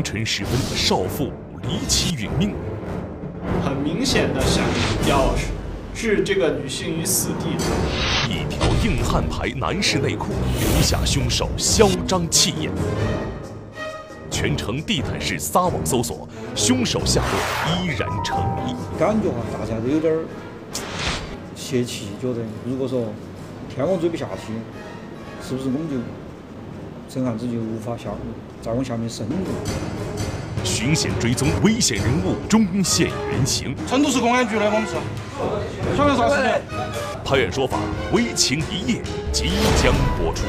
[0.00, 1.30] 凌晨时分，少妇
[1.62, 2.54] 离奇殒命。
[3.62, 4.64] 很明显的想
[5.06, 5.34] 要
[5.94, 7.50] 置这个女性于死地。
[8.26, 10.28] 一条硬汉牌男士内裤，
[10.58, 12.72] 留下凶手嚣张气焰。
[14.30, 18.74] 全程地毯式撒网搜索，凶手下落依然成谜。
[18.98, 20.24] 感觉哈，大家都有点儿
[21.54, 23.04] 泄气，觉得如果说
[23.68, 24.54] 天网追不下去，
[25.46, 25.96] 是不是我们就
[27.12, 28.10] 这案子就无法下
[28.62, 29.34] 再往下面深入？
[30.62, 33.74] 巡险追踪危险人物，终现原形。
[33.88, 34.94] 成都市公安局的，我们是。
[35.96, 36.62] 晓得啥事情？
[37.24, 37.80] 拍案说法，
[38.12, 39.02] 危情一夜
[39.32, 39.50] 即
[39.82, 40.44] 将播出。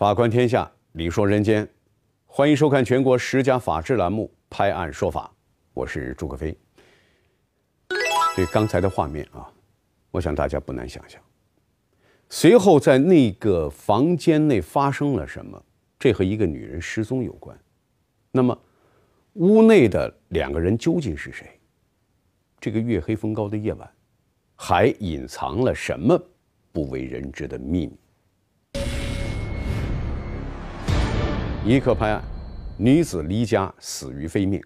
[0.00, 1.68] 法观天下，理说人间，
[2.24, 5.30] 欢迎收看全国十佳法制栏目《拍案说法》，
[5.74, 6.56] 我是朱克飞。
[8.34, 9.46] 对刚才的画面啊，
[10.10, 11.20] 我想大家不难想象。
[12.30, 15.62] 随后在那个房间内发生了什么？
[15.98, 17.54] 这和一个女人失踪有关。
[18.32, 18.58] 那么，
[19.34, 21.60] 屋内的两个人究竟是谁？
[22.58, 23.86] 这个月黑风高的夜晚，
[24.56, 26.18] 还隐藏了什么
[26.72, 27.92] 不为人知的秘密？
[31.62, 32.24] 一刻拍案，
[32.78, 34.64] 女子离家死于非命，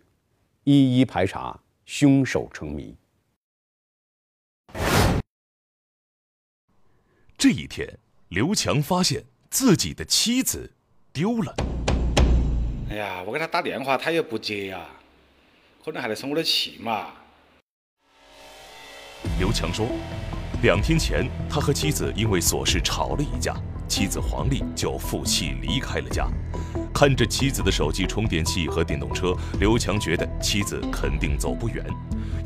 [0.62, 2.95] 一一排查，凶手成谜。
[7.36, 7.98] 这一天，
[8.29, 10.70] 刘强发现自己的妻子
[11.13, 11.52] 丢了。
[12.91, 14.86] 哎呀，我给他打电话，他也不接呀，
[15.85, 17.08] 可能还在生我的气嘛。
[19.41, 19.89] 刘强说，
[20.63, 23.57] 两天前他和妻子因为琐事吵了一架，
[23.89, 26.30] 妻子黄丽就负气离开了家。
[26.94, 31.84] 看着妻子的手机充电器和电动车，刘强觉得妻子肯定走不远。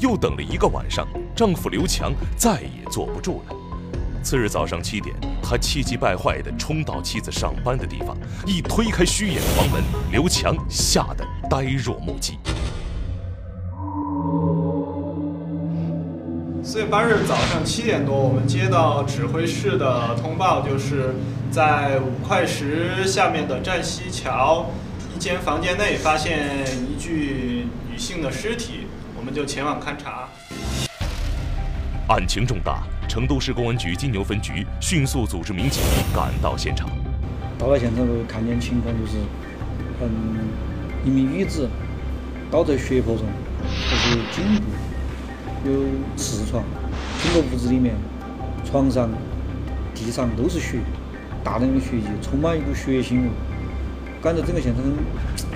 [0.00, 3.54] 又等了一个晚上，丈夫刘强再也坐不住了。
[4.22, 8.16] 次日早上七点，他气急败坏地冲到妻子上班的地方，
[8.46, 12.38] 一推开虚掩房门，刘强吓得呆若木鸡。
[16.70, 21.14] 四月八日早上七点多，我们接到指挥室的通报，就是
[21.50, 24.66] 在五块石下面的站西桥
[25.16, 28.86] 一间房间内发现一具女性的尸体，
[29.16, 30.28] 我们就前往勘查。
[32.10, 35.82] 案情重大，成都市公安局金牛分局迅速组织民警
[36.14, 36.90] 赶到现场。
[37.58, 39.16] 到了现场后，看见情况就是，
[40.02, 40.50] 嗯，
[41.02, 41.66] 一名女子
[42.50, 43.24] 倒在血泊中，
[43.90, 44.77] 就是颈部。
[45.64, 45.72] 有
[46.16, 46.62] 痔疮，
[47.22, 47.94] 整个屋子里面，
[48.64, 49.10] 床上、
[49.94, 50.78] 地上都是血，
[51.42, 53.28] 大量的血迹，充满一股血腥味，
[54.22, 54.82] 感觉整个现场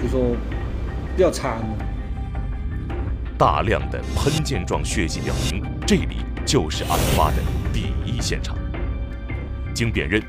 [0.03, 0.37] 就说
[1.17, 1.69] 比较残忍。
[3.39, 7.37] 大量的喷溅状血迹表明，这里就是案发的
[7.73, 8.57] 第一现场。
[9.75, 10.23] 经辨认，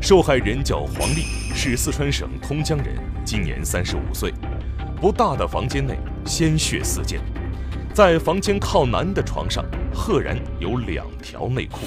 [0.00, 1.22] 受害人叫黄丽，
[1.54, 4.32] 是四川省通江人，今年三十五岁。
[5.00, 7.20] 不大的房间内，鲜血四溅。
[7.92, 11.78] 在房间靠南的床上，赫然有两条内裤。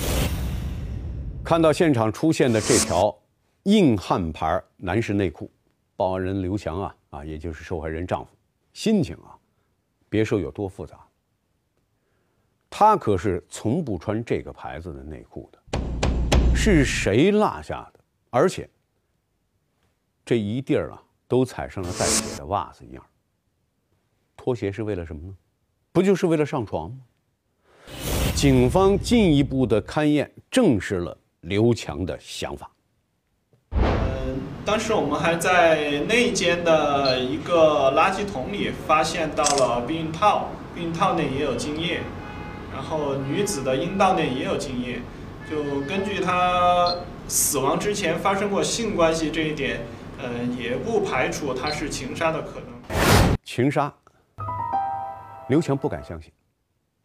[1.46, 3.18] 看到现场出现的这条
[3.64, 5.50] 硬汉牌男士内裤，
[5.96, 8.32] 报案人刘强啊啊，也就是受害人丈夫，
[8.74, 9.32] 心情啊，
[10.10, 11.00] 别说有多复杂。
[12.70, 15.80] 他可是从不穿这个牌子的内裤的，
[16.54, 18.00] 是谁落下的？
[18.30, 18.70] 而且
[20.26, 23.06] 这一地儿啊，都踩上了带血的袜子一样。
[24.36, 25.34] 拖鞋是为了什么呢？
[25.94, 26.96] 不就是为了上床吗？
[28.34, 32.72] 警方进一步的勘验证实了刘强的想法。
[33.74, 42.02] 嗯，当时我们还在内间的一个垃圾桶里发现到了避孕套，避孕套内也有精液，
[42.74, 45.00] 然后女子的阴道内也有精液，
[45.48, 46.96] 就根据她
[47.28, 49.80] 死亡之前发生过性关系这一点，
[50.18, 52.98] 嗯，也不排除她是情杀的可能。
[53.44, 53.94] 情杀。
[55.50, 56.32] 刘强不敢相信，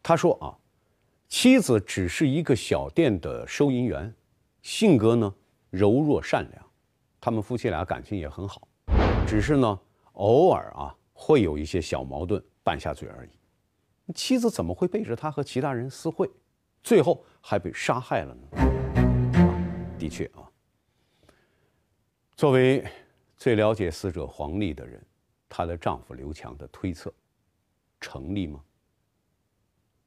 [0.01, 0.55] 他说：“啊，
[1.27, 4.13] 妻子只是一个小店的收银员，
[4.61, 5.33] 性格呢
[5.69, 6.65] 柔弱善良，
[7.19, 8.65] 他们夫妻俩感情也很好，
[9.27, 9.79] 只是呢
[10.13, 14.13] 偶尔啊会有一些小矛盾，拌下嘴而已。
[14.13, 16.29] 妻子怎么会背着他和其他人私会，
[16.81, 19.95] 最后还被杀害了呢？
[19.99, 20.47] 的确啊，
[22.37, 22.87] 作为
[23.35, 25.05] 最了解死者黄丽的人，
[25.49, 27.13] 她的丈夫刘强的推测。”
[27.99, 28.63] 成立吗？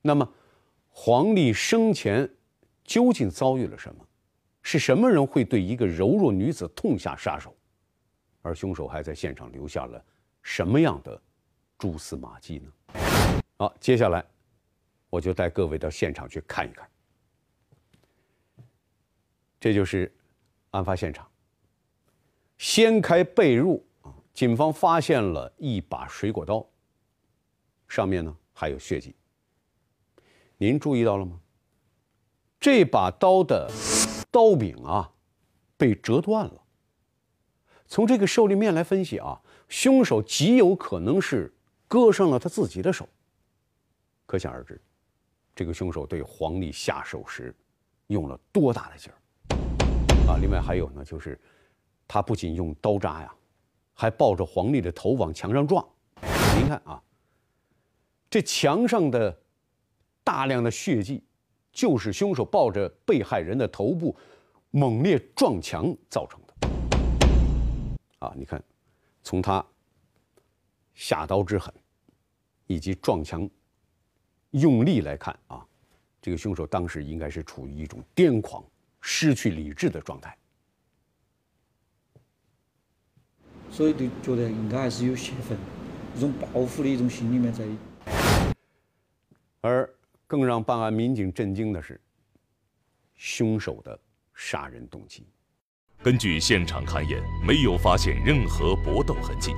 [0.01, 0.29] 那么
[0.89, 2.29] 黄丽生前
[2.85, 4.07] 究竟遭遇了什么？
[4.63, 7.55] 是什么人会对一个柔弱女子痛下杀手？
[8.43, 10.05] 而凶手还在现场留下了
[10.43, 11.21] 什么样的
[11.79, 13.01] 蛛丝马迹呢？
[13.57, 14.25] 好，接下来
[15.09, 16.89] 我就带各位到现场去看一看。
[19.61, 20.13] 这就是
[20.71, 21.29] 案发现场。
[22.59, 26.65] 掀开被褥啊，警方发现了一把水果刀，
[27.93, 29.15] 上面呢还有血迹。
[30.57, 31.39] 您注意到了吗？
[32.59, 33.71] 这把刀的
[34.31, 35.13] 刀柄啊
[35.77, 36.63] 被折断了。
[37.87, 41.53] 从这个受力面来分析啊，凶手极有可能是
[41.87, 43.07] 割伤了他自己的手。
[44.25, 44.81] 可想而知，
[45.55, 47.55] 这个凶手对黄丽下手时
[48.07, 50.39] 用了多大的劲儿啊！
[50.41, 51.39] 另外还有呢，就是
[52.09, 53.35] 他不仅用刀扎呀，
[53.93, 55.87] 还抱着黄丽的头往墙上撞。
[56.57, 57.03] 您看啊，
[58.33, 59.39] 这墙上的
[60.25, 61.23] 大量的血迹，
[61.71, 64.17] 就是凶手抱着被害人的头部
[64.71, 66.69] 猛烈撞墙造成的。
[68.21, 68.65] 啊，你看，
[69.23, 69.63] 从他
[70.95, 71.71] 下刀之狠，
[72.67, 73.47] 以及撞墙
[74.53, 75.63] 用力来看啊，
[76.23, 78.65] 这个凶手当时应该是处于一种癫狂、
[79.03, 80.35] 失去理智的状态。
[83.71, 85.59] 所以，就觉得应该还是有泄愤，
[86.17, 87.67] 一种报复的一种心里面在。
[90.33, 92.01] 更让办案民警震惊的是，
[93.17, 94.01] 凶手的
[94.33, 95.27] 杀人动机。
[96.03, 99.53] 根据现场勘验，没有发现任何搏斗痕迹，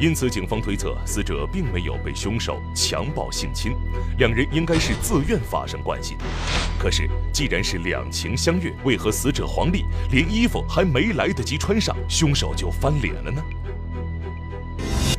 [0.00, 3.70] 因此警方推测死者并没有被凶手强暴性侵，
[4.18, 6.24] 两人应该是自愿发生关系的。
[6.76, 13.40] 可是，既然是两情相悦，为何死者黄丽连衣服还没来得及穿上，凶手就翻脸了呢？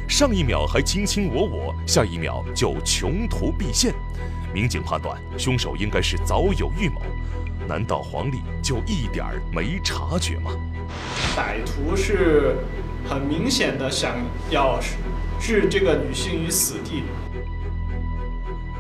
[0.10, 3.94] 上一秒还卿卿我我，下一秒就穷途必现，
[4.58, 7.00] 民警判断凶手应该是早有预谋。
[7.68, 10.50] 难道黄丽就一点儿没察觉吗？
[11.36, 12.56] 歹徒是
[13.08, 14.16] 很明显的想
[14.50, 14.80] 要
[15.40, 17.04] 置这个女性于死地。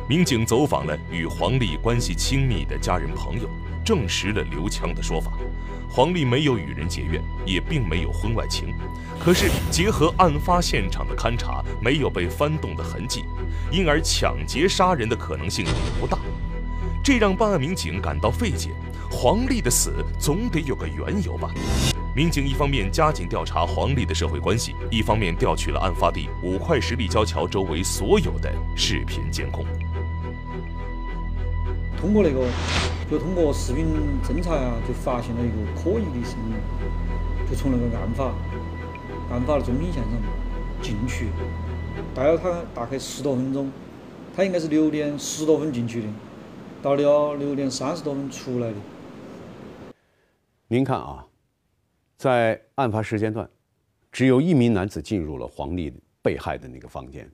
[0.09, 3.47] 民警走访了与黄丽关系亲密的家人朋友，
[3.85, 5.33] 证实了刘强的说法：
[5.87, 8.73] 黄丽没有与人结怨，也并没有婚外情。
[9.19, 13.25] 可是结合案发现场的勘查，没有被翻动的痕迹，
[13.71, 16.17] 因而抢劫杀人的可能性也不大。
[17.03, 18.71] 这让办案民警感到费解，
[19.09, 21.49] 黄丽的死总得有个缘由吧？
[22.15, 29.63] 民警一方面加紧调查黄丽的社会关系，一方面调取了案发地五块石立交桥周围所有的视频监控。
[31.95, 32.45] 通过那个，
[33.09, 33.85] 就通过视频
[34.23, 38.25] 侦查呀，就发现了一个可疑的身影，就从那个案发
[39.33, 40.11] 案发的中心线上
[40.81, 41.27] 进去，
[42.15, 43.71] 待了他大概十多分钟，
[44.35, 46.07] 他应该是六点十多分进去的。
[46.81, 48.75] 到了六点三十多分出来的。
[50.67, 51.25] 您看啊，
[52.17, 53.49] 在案发时间段，
[54.11, 57.29] 只有一名男子进入了黄丽被害的那个房间。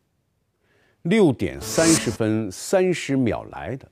[1.03, 3.89] 六点三十分三十秒来的，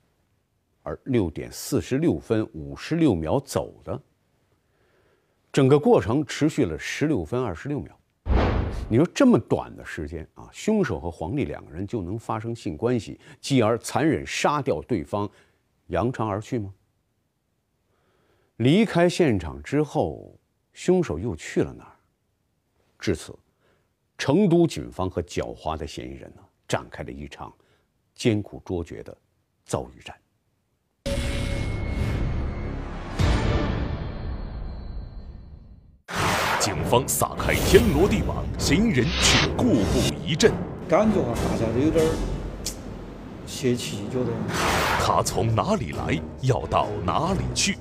[0.83, 4.01] 而六点四十六分五十六秒走的。
[5.51, 7.97] 整个过程持续了十六分二十六秒。
[8.89, 15.29] 你说这么短的时间啊，凶手和黄丽两个人就能发生性关系，继而残忍杀掉对方，
[15.87, 16.73] 扬长而去吗？
[18.57, 20.37] 离开现场之后，
[20.73, 21.95] 凶手又去了哪儿？
[22.99, 23.33] 至此，
[24.17, 27.51] 成都警方和狡猾的嫌疑人呢，展开了一场
[28.13, 29.17] 艰苦卓绝的
[29.63, 30.20] 遭遇战。
[36.61, 40.51] 警方撒开天罗地网，嫌疑人却故布疑阵。
[40.87, 42.09] 感觉啊，大家都有点儿
[43.47, 44.27] 泄气，觉得。
[44.99, 47.79] 他从哪里来，要到哪里去？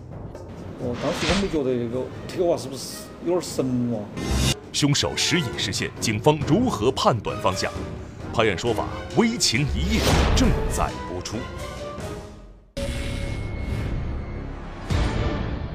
[0.78, 4.00] 哦，当时我们觉得这个这个娃是不是有点神哦？
[4.72, 7.70] 凶手时隐时现，警方如何判断方向？
[8.32, 8.86] 拍案说法，
[9.18, 10.00] 危情一夜
[10.34, 11.36] 正在播出。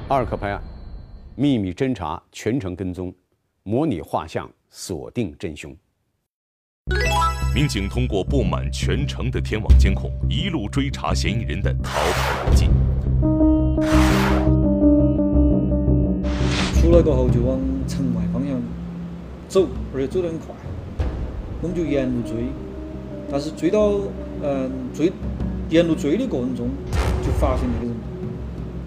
[0.08, 0.60] 二课拍案。
[1.38, 3.14] 秘密侦查，全程跟踪，
[3.62, 5.76] 模拟画像，锁定真凶。
[7.54, 12.70] 民警通过布满全城的天网监控，一路追查嫌疑人的逃跑路径。
[16.80, 18.58] 出来过后就往城外方向
[19.46, 20.54] 走，而且走得很快。
[21.60, 22.46] 我们就沿路追，
[23.30, 23.92] 但是追到
[24.42, 25.12] 嗯追
[25.68, 26.70] 沿路追的过程中，
[27.22, 27.94] 就发现那个人。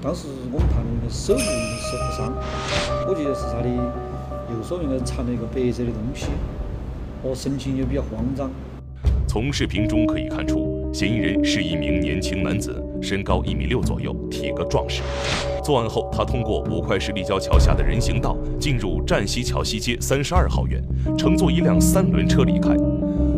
[0.01, 1.41] 当时我们判定手部
[1.89, 2.31] 受了伤，
[3.07, 6.27] 我记得是他的右手应该缠了一个白色的东西，
[7.23, 8.51] 哦，神情也比较慌张。
[9.27, 15.01] 从视频中可以看出，嫌疑人是一名年轻男子，身高一米六左右，体格壮实。
[15.63, 20.79] 作案后，他通过五块石立交桥下的人行道进入站西桥西街三十二号院，
[21.17, 22.75] 乘坐一辆三轮车离开。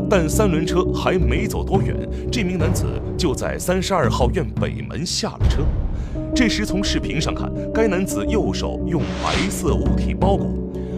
[0.10, 1.96] 但三轮车还没走多远，
[2.30, 2.86] 这名男子
[3.18, 5.62] 就在三十二号院北门下了车。
[6.34, 10.50] 这时，从视频上看，该男子右手用白色物体包裹，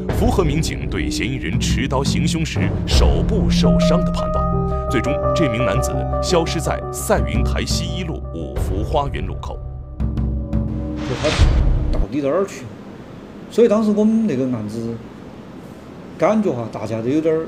[0.09, 4.89] 符合民警对嫌疑人持刀行凶时手部受伤的判断。
[4.91, 9.59] 最终，这名男子消失在赛云台西一路五福花园路口。
[10.97, 11.27] 就他
[11.91, 12.63] 到底到哪儿去？
[13.49, 14.93] 所以当时我们那个案子
[16.17, 17.47] 感觉哈，大家都有点儿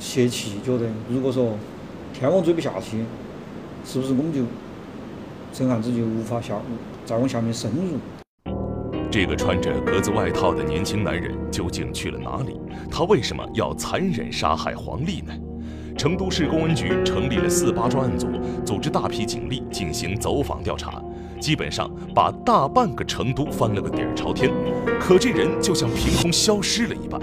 [0.00, 1.58] 泄气，觉得如果说
[2.14, 3.04] 天网追不下去，
[3.84, 4.40] 是不是我们就
[5.58, 6.54] 这案子就无法下
[7.06, 8.52] 再往下面深入？
[9.10, 12.60] 这个穿着格子外套的年轻男人究竟去了哪里？
[12.90, 15.32] 他为什么要残忍杀害黄丽呢？
[15.96, 18.28] 成都市公安局成立了四八专案组，
[18.66, 21.02] 组织大批警力进行走访调查，
[21.40, 24.52] 基本上把大半个成都翻了个底儿朝天。
[25.00, 27.18] 可这人就像凭空消失了一般。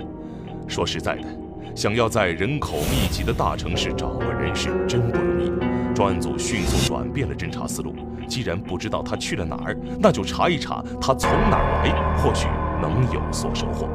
[0.67, 1.27] 说实在的，
[1.75, 5.51] 想要在人口密集的大城市找个人是真不容易。
[5.93, 7.93] 专案组迅速转变了侦查思路，
[8.27, 12.47] 既然不知道他去了哪儿，那就查一查他从哪儿来，或许
[12.81, 13.87] 能有所收获。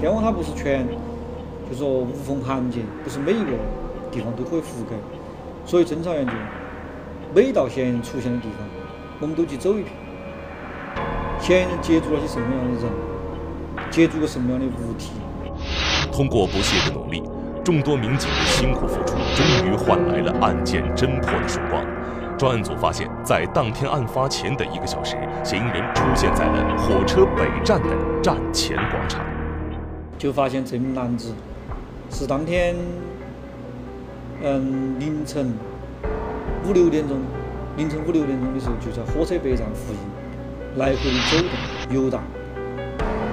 [0.00, 0.86] 天网它不是全。
[1.68, 3.50] 就说无缝衔接，不是每一个
[4.12, 4.94] 地方都可以覆盖，
[5.64, 6.32] 所以侦查员就
[7.34, 8.64] 每到嫌疑人出现的地方，
[9.18, 9.86] 我们都去走一遍。
[11.40, 12.92] 嫌疑人接触了些什么样的人，
[13.90, 15.10] 接触过什么样的物体？
[16.12, 17.20] 通过不懈的努力，
[17.64, 21.84] 众多民警的辛苦付出，终于换来了案件侦破的曙光。
[22.38, 27.88] 专案组发现，在当天案发前的一个小时，嫌疑人出现在了火车北站的
[28.22, 29.24] 站前广场，
[30.18, 31.34] 就发现这名男子。
[32.10, 32.76] 是当天，
[34.42, 35.52] 嗯，凌晨
[36.68, 37.18] 五六点钟，
[37.76, 39.98] 凌晨五六点钟的时候，就在火车北站附近
[40.76, 42.22] 来回的走动、游荡，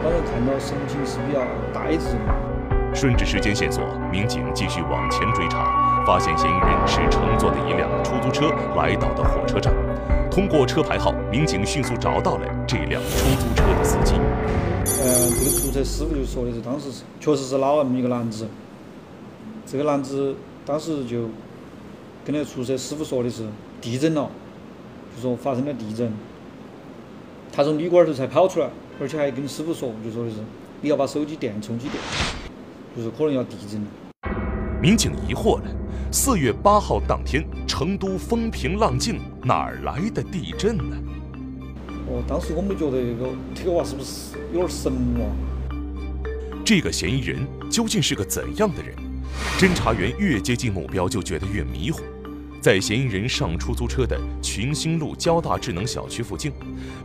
[0.01, 1.41] 让人看到神情是比较
[1.73, 2.95] 呆滞的。
[2.95, 9.73] 顺着时间线索，民警继续往前追查，发现嫌疑人是乘坐的一辆出租车来到的火车站。
[10.29, 14.15] 通过车牌号，民警迅速找到了这辆出租车的司机。
[14.15, 18.47] 嗯，这个出租车师傅就说的是，当时是确实是老那么一个男子。
[19.65, 21.21] 这个男子当时就
[22.25, 23.43] 跟那个出租车师傅说的是
[23.79, 24.29] 地震了，
[25.15, 26.11] 就说发生了地震，
[27.51, 28.67] 他从旅馆头才跑出来，
[28.99, 30.37] 而且还跟师傅说，就说的是
[30.81, 31.95] 你要把手机电充起电，
[32.97, 33.87] 就是可能要地震了。
[34.81, 35.63] 民警疑惑了：
[36.15, 40.95] 四月八号当天，成都风平浪静，哪儿来的地震呢？
[42.07, 45.25] 哦，当时我们觉得这个这个娃是不是有点神了？
[46.63, 48.95] 这个嫌疑人究竟是个怎样的人？
[49.57, 52.03] 侦查员越接近目标，就觉得越迷糊。
[52.61, 56.51] 在嫌疑人上出租车的群星路交大智能小区附近，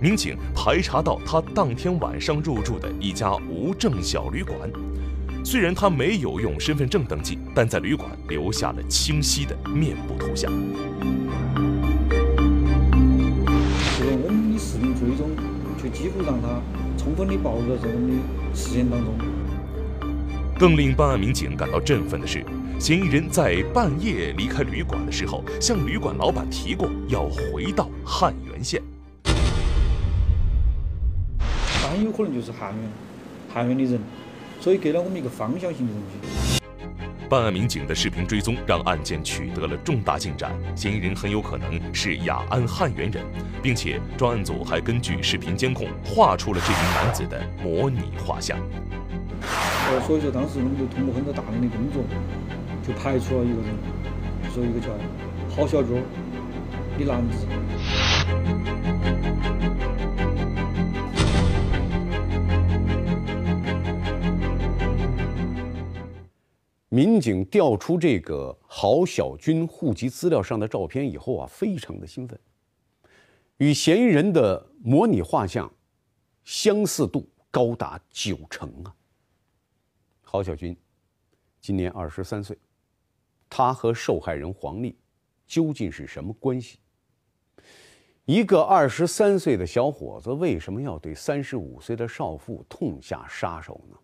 [0.03, 4.71] 民警排查到他当天晚上入住的一家无证小旅馆。
[5.51, 10.53] 虽然他没有用身份证登记，但在旅馆留下了清晰的面部图像。
[13.97, 15.31] 这个我们的视频追踪，
[15.81, 16.61] 却几乎让他
[16.99, 18.17] 充分的暴露在我们的
[18.55, 19.15] 视线当中。
[20.59, 22.45] 更令办案民警感到振奋的是，
[22.79, 28.83] 嫌疑人在半夜离开旅馆的时候，向旅馆老板提过要回到汉源县。
[31.83, 32.91] 那很有可能就是汉源，
[33.49, 33.99] 汉源的人，
[34.61, 36.59] 所以给了我们一个方向性的东西。
[37.29, 43.23] 办案民警的视频追踪让案件取得了重大进展，嫌疑人很有可能是雅安汉源人，
[43.63, 48.59] 并且专案组还根据视频监控画出了这名男子的模拟画像。
[49.91, 52.03] 呃，所以说当时我们就通过很多大量的工作，
[52.83, 53.75] 就排除了一个人，
[54.55, 54.89] 说一个叫
[55.55, 56.03] 郝小军
[56.99, 57.47] 的男子。
[66.99, 72.37] 民警调出这个郝小军户籍资料上的照片以后啊，非常的兴奋，
[73.59, 75.73] 与嫌疑人的模拟画像
[76.43, 78.93] 相似度高达九成啊。
[80.23, 80.77] 郝小军
[81.61, 82.59] 今年二十三岁，
[83.49, 84.99] 他和受害人黄丽
[85.47, 86.81] 究竟是什么关系？
[88.25, 93.97] 一个二十三岁的小伙子为什么要对三十五岁的少妇痛下杀手呢？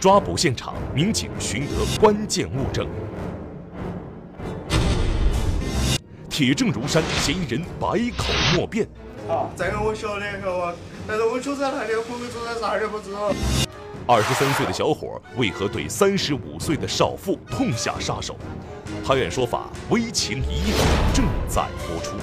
[0.00, 2.86] 抓捕现场，民警寻得关键物证，
[6.30, 8.86] 铁证如山，嫌疑人百口莫辩。
[9.28, 13.32] 啊，这个我晓得，晓得但是我就在那里，我们就在啥也不知道。
[14.06, 18.36] 二十三岁的小伙为何对三十五岁的少妇痛下杀手？
[19.04, 20.74] 拍案说法，危情一夜
[21.12, 22.16] 正在播出。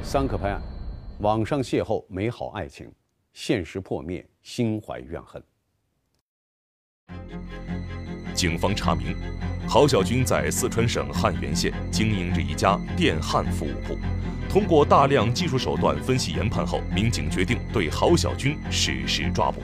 [0.00, 0.62] 三可拍案，
[1.18, 2.88] 网上邂逅美好爱情，
[3.36, 5.42] 现实破灭，心怀怨恨。
[8.34, 9.14] 警方查明，
[9.68, 13.98] 郝小军在四川省汉源县经营着一家电焊服务铺。
[14.48, 19.62] 通过大量技术手段分析研判后，民警决定对郝小军实施抓捕。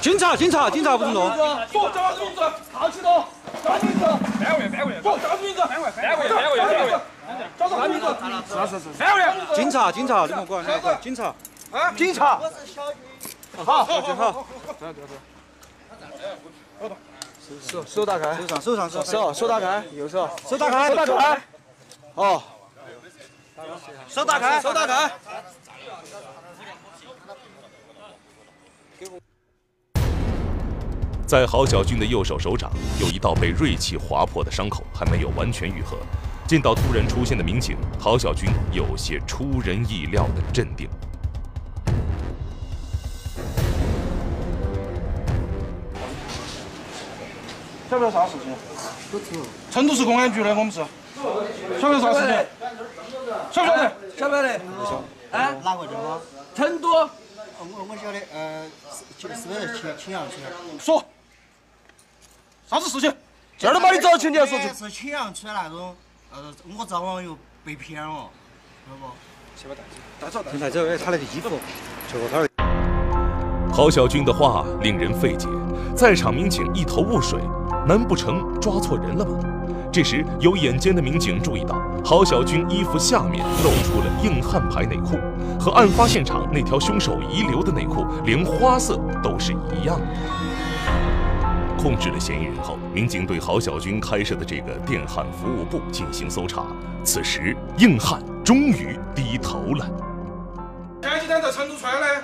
[0.00, 1.28] 警警察，警察不准动！
[1.70, 2.40] 说叫啥子名字？
[2.72, 3.24] 好起动！
[3.62, 4.00] 叫啥名字？
[4.40, 5.02] 三位，三位。
[5.02, 5.60] 说叫啥名字？
[5.60, 6.90] 三位，三位，三位，三位。
[7.58, 8.06] 叫啥名字？
[8.48, 8.94] 是是是。
[8.94, 9.22] 三位。
[9.54, 11.34] 警察，警察，你们过来，过来，警察。
[11.70, 12.38] 啊，警察。
[12.40, 12.96] 我是小军。
[13.64, 14.46] 好，小军好。
[17.68, 18.34] 手手打开。
[18.34, 20.28] 手上，手上，手手手打开，右手。
[20.48, 21.40] 手打开，手打开。
[22.14, 22.42] 好。
[24.08, 25.10] 手打开，手打开。
[31.32, 32.70] 在郝小军的右手手掌
[33.00, 35.96] 有一道被锐器划破的伤口，还没有完全愈合。
[36.46, 40.90] 见到突然出现的民警，郝小军有些出人意料的镇定。
[47.88, 48.54] 晓不晓得啥事情？
[49.10, 49.24] 不知。
[49.70, 50.80] 成都市公安局的，我们是。
[51.80, 52.46] 晓不晓得啥事情？
[53.50, 53.92] 晓不晓得？
[54.18, 54.60] 晓不晓得？
[55.30, 55.54] 啊？
[55.64, 56.20] 哪个地方？
[56.54, 56.92] 成都。
[56.94, 57.08] 我
[57.88, 58.66] 我晓得，呃，
[59.18, 60.78] 是是不是青青羊村？
[60.78, 61.02] 说。
[62.72, 63.12] 啥子事情？
[63.58, 65.94] 这儿都把你找去，你还说是青羊村那种，
[66.32, 68.30] 呃，我找网友被骗了，
[68.86, 69.10] 晓得不？
[69.54, 69.74] 先把
[70.18, 70.88] 带走，带走，带走。
[70.88, 71.50] 哎，他那个衣服，
[72.10, 72.48] 结果他。
[73.70, 75.48] 郝小军的话令人费解，
[75.94, 77.38] 在场民警一头雾水，
[77.86, 79.38] 难不成抓错人了吗？
[79.92, 85.18] 这时，有眼尖的民警注意到，郝小军衣服下面露出了硬汉牌内裤，
[85.60, 90.06] 和案发现场那条凶手遗留的内裤，连花色都是一样的。
[91.82, 96.64] 控制了嫌疑人后，民警对郝小军开设的这个电焊服务部进行搜查。
[97.04, 99.90] 此时，硬汉终于低头了。
[101.02, 102.22] 前几天在成都穿的，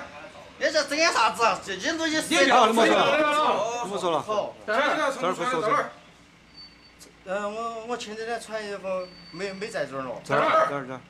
[0.59, 1.43] 你这整点啥子？
[1.65, 4.21] 这些东西别了，你莫说了，你莫说了。
[4.21, 5.89] 好，前几天成都穿的在哪儿？
[7.25, 8.87] 呃，我我前几天穿衣服
[9.31, 10.11] 没没在这儿了。
[10.23, 10.67] 在哪儿？
[10.69, 11.01] 这儿这儿。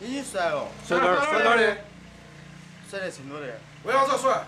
[0.00, 0.66] 已经甩了。
[0.84, 1.20] 甩哪儿？
[1.20, 1.76] 甩哪儿的？
[2.90, 3.46] 甩在成都的。
[3.84, 4.44] 为啥子要甩？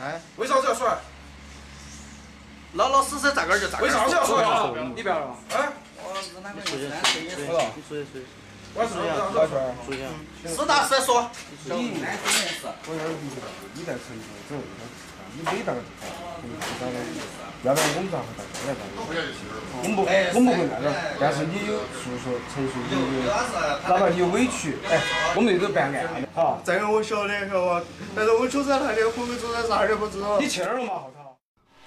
[0.00, 0.22] 哎？
[0.38, 0.96] 为啥子要甩？
[2.74, 3.78] 老老实实在这儿就在。
[3.80, 4.36] 为啥子要甩？
[4.94, 5.36] 你不要了。
[5.50, 5.68] 哎？
[6.54, 7.44] 你出去，你出去，
[7.76, 8.26] 你出去，出去。
[8.74, 9.40] 我出去，我
[9.84, 9.92] 出去。
[9.92, 10.00] 出去。
[10.48, 11.30] 实打实说。
[11.64, 13.36] 你，我有点理解，
[13.74, 14.56] 你在成都走，
[15.34, 15.72] 你没到，
[17.64, 18.80] 要不然我们咋会到这来干？
[18.96, 20.86] 我们不，我们不会那个。
[21.20, 22.92] 但是你有诉说陈述，你
[23.24, 25.00] 有，哪怕你有委屈，哎，
[25.34, 26.28] 我们这都办案的。
[26.34, 26.60] 好。
[26.64, 27.82] 这个我晓得，晓得吧？
[28.14, 30.38] 但是我就在那里，会不会住在啥儿都不知道。
[30.38, 30.94] 你去哪儿了嘛？
[30.94, 31.27] 后头。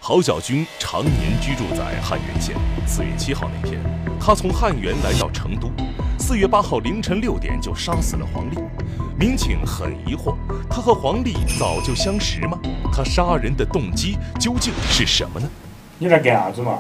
[0.04, 2.56] 郝小军常年居住在汉源县。
[2.88, 3.80] 四月七号那天，
[4.20, 5.72] 他从汉源来到成都。
[6.18, 8.58] 四月八号凌晨六点就杀死了黄丽。
[9.16, 10.36] 民警很疑惑，
[10.68, 12.60] 他和黄丽早就相识吗？
[12.92, 15.48] 他杀人的动机究竟是什么呢？
[16.00, 16.80] 你来干啥子嘛？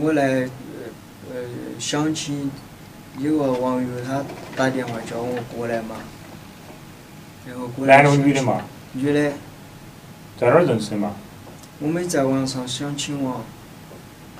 [0.00, 0.48] 我来
[1.30, 1.36] 呃
[1.78, 2.50] 相亲，
[3.18, 4.24] 有个网友他
[4.56, 5.96] 打电话叫我过来嘛，
[7.46, 8.02] 然后过来。
[8.02, 8.62] 男的女的嘛？
[8.94, 9.30] 女的。
[10.38, 11.16] 在哪儿认识的嘛？
[11.80, 13.42] 我们在网上相亲网。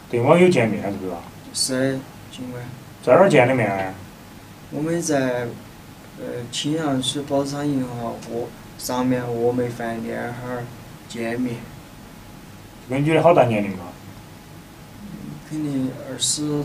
[0.09, 1.13] 跟网友见面是不是？
[1.53, 1.99] 是，
[2.31, 2.63] 警官。
[3.03, 3.93] 在哪儿见的面？
[4.71, 5.49] 我们在
[6.21, 8.47] 呃青羊区宝山银行峨
[8.79, 10.65] 上面峨眉饭店哈儿
[11.09, 11.57] 见面。
[12.89, 13.87] 这个女的好大年龄嘛？
[15.51, 16.63] 肯定二十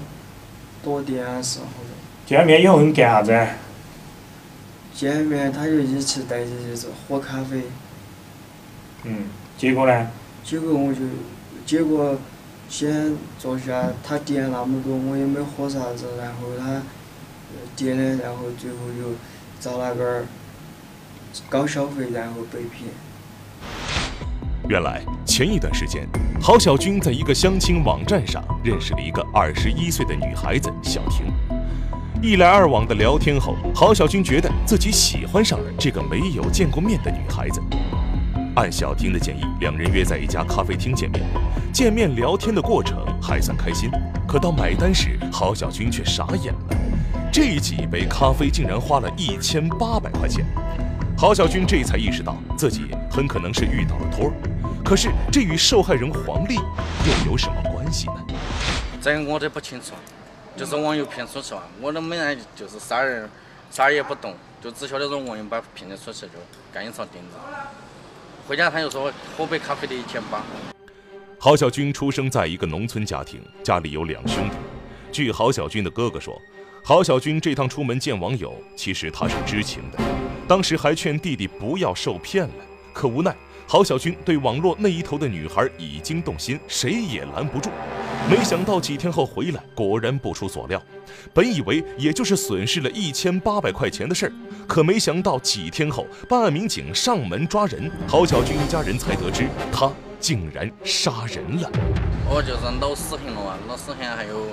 [0.84, 1.90] 多点时候的。
[2.28, 3.48] 见面以后你干啥子？
[4.94, 7.64] 见面他就一起带着就是喝咖啡。
[9.06, 9.26] 嗯，
[9.58, 10.08] 结果呢？
[10.44, 11.02] 结果我就，
[11.66, 12.18] 结果
[12.70, 16.82] 先坐下，他点那么多，我也没喝啥子，然后他
[17.76, 19.16] 点的，然后最后就
[19.60, 20.24] 找那个
[21.50, 22.90] 高消费，然后被骗。
[24.70, 26.08] 原来前一段时间，
[26.42, 31.26] 郝小军在一个相亲网站上认识了一个二十一岁的女孩子小婷。
[32.22, 37.62] 一来二往的聊天后，郝小军觉得自己喜欢上了这个没有见过面的女孩子。
[38.56, 41.24] 按小婷的建议，两人约在一家咖啡厅见面。
[41.74, 43.90] 见面聊天的过程还算开心，
[44.28, 46.60] 可到买单时，郝小军却傻眼了。
[47.32, 50.46] 这一几杯咖啡竟然花了一千八百块钱。
[51.18, 54.34] 郝小军这才意识到自己很可能是遇到了托儿。
[54.86, 58.22] 可是这与受害人黄丽又有什么关系呢？
[59.02, 59.94] 这我都不清楚，
[60.56, 61.62] 就是网友骗出去嘛。
[61.82, 63.28] 我都没来就是啥人
[63.72, 66.34] 啥也不懂，就只晓得说网友把骗得出去，就
[66.72, 67.38] 干一场钉子。
[68.48, 70.44] 回家他又说喝杯咖啡得一千八。
[71.40, 74.56] 郝小军出生在一个农村家庭，家里有两兄弟。
[75.12, 76.38] 据郝小军的哥哥说，
[76.84, 80.00] 郝小军这趟出门见网友，其实他是知情的，
[80.48, 83.36] 当时还劝弟弟不要受骗了，可无奈。
[83.68, 87.70] 郝小军对网络那一头的女孩已经动心，谁也拦不住。
[88.30, 90.82] 没想到几天后回来，果然不出所料。
[91.34, 94.34] 本以为也就是损失了一千八百块钱的事儿，
[94.68, 101.70] 可没想到几天后，办案民警上门抓人，郝小军一家人才得知他竟然杀人了。
[102.30, 103.58] 我就是老死刑了啊！
[103.68, 104.48] 脑死刑还有，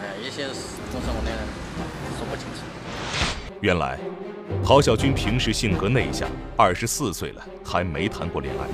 [0.00, 1.32] 哎呀，一些东西我也
[2.18, 2.60] 说不清楚。
[3.60, 3.98] 原来。
[4.62, 8.66] 郝小军平时性格内向，二十四岁了还没谈过恋爱。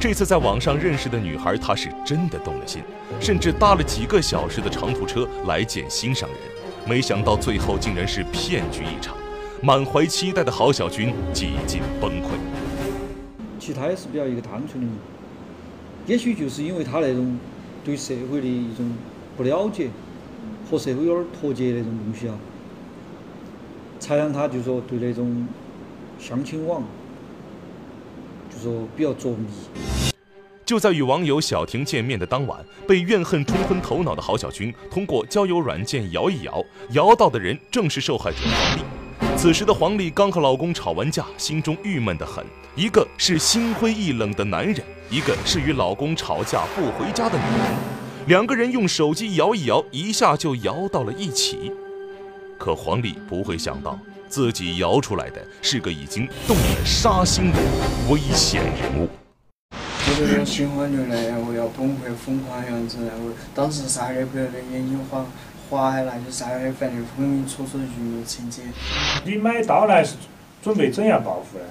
[0.00, 2.82] 这次在网上认识的女孩，他是真的动了心，
[3.20, 6.38] 甚至搭了几个小时的长途车来见心上人。
[6.86, 9.14] 没想到最后竟然是骗局一场，
[9.62, 12.28] 满怀期待的郝小军几近崩溃。
[13.58, 14.96] 其实他也是比较一个单纯的人，
[16.06, 17.38] 也许就是因为他那种
[17.84, 18.90] 对社会的一种
[19.36, 19.90] 不了解，
[20.68, 22.34] 和社会有点脱节那种东西啊。
[24.00, 25.46] 才让他就说对那种
[26.18, 26.82] 相亲网，
[28.52, 29.46] 就说比较着迷。
[30.64, 38.82] 就在与网友小婷见面的当晚，被怨恨冲昏头脑的郝小军，通过交友软件摇一摇，摇到的人正是受害者黄丽。
[39.36, 42.44] 此时的黄丽刚和老公吵完架，心中郁闷的很。
[42.76, 47.74] 一个是心灰意冷的男人，一个是与老公吵架不回家的女人，
[48.28, 51.72] 两个人用手机摇一摇，一下就摇到了一起。
[52.60, 57.58] 可黄丽不会想到，自己摇出来的是个已经动了杀心的
[58.10, 59.08] 危险人物。
[60.06, 65.24] 就是那种心慌流泪，然后要崩溃、疯狂样子，然后当时啥也不晓得，眼睛花
[65.70, 67.92] 花还那些啥也反正分明楚楚的剧
[68.26, 68.64] 情节。
[69.24, 70.16] 你买刀来是
[70.62, 71.64] 准备怎样报复呢？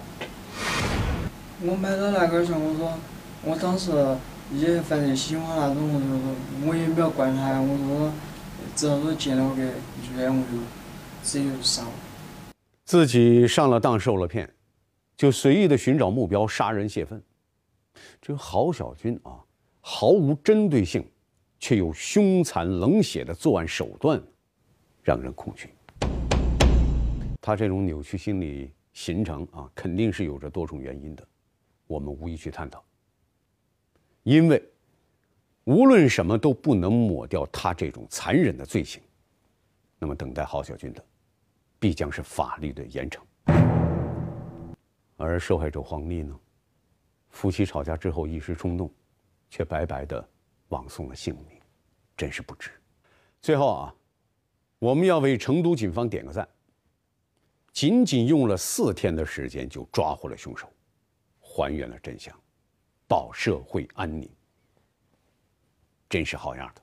[1.62, 2.94] 我买到那个时候，我说
[3.44, 3.92] 我当时
[4.52, 8.12] 也反正喜欢那种，我就说我也没有管他，我说
[8.76, 9.62] 只要说见了我个
[10.18, 10.58] 冤我就。
[12.84, 14.52] 自，己上了当受了骗，
[15.16, 17.22] 就随意的寻找目标杀人泄愤。
[18.20, 19.38] 这个郝小军啊，
[19.80, 21.08] 毫无针对性，
[21.60, 24.20] 却又凶残冷血的作案手段，
[25.04, 25.70] 让人恐惧。
[27.40, 31.24] 他这种扭曲心理形成啊，肯定是有着多种原因的，
[31.86, 32.84] 我们无意去探讨。
[34.24, 34.64] 因为
[35.66, 39.00] 无论什么都不能抹掉他这种残忍的罪行。
[40.02, 41.04] 那么，等待郝小军的，
[41.80, 43.22] 必将是法律的严惩。
[45.16, 46.38] 而受害者黄丽呢，
[47.30, 48.92] 夫妻吵架之后一时冲动，
[49.50, 50.30] 却白白的
[50.70, 51.60] 枉送了性命，
[52.16, 52.72] 真是不值。
[53.42, 53.96] 最后啊，
[54.78, 56.48] 我们要为成都警方点个赞。
[57.72, 60.70] 仅仅用了四天的时间就抓获了凶手，
[61.40, 62.38] 还原了真相，
[63.08, 64.30] 保社会安宁，
[66.10, 66.82] 真是好样的。